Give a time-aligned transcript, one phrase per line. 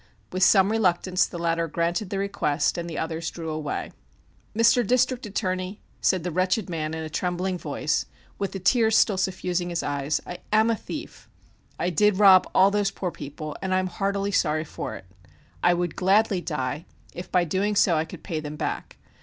[0.31, 3.91] With some reluctance the latter granted the request and the others drew away.
[4.57, 4.81] "Mr.
[4.87, 8.07] District Attorney," said the wretched man in a trembling voice,
[8.39, 11.29] with the tears still suffusing his eyes, "I am a thief;
[11.77, 15.05] I did rob all those poor people, and I am heartily sorry for it.
[15.61, 18.97] I would gladly die, if by doing so I could pay them back.